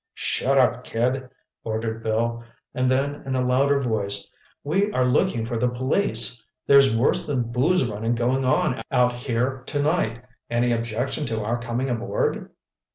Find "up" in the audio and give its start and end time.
0.57-0.83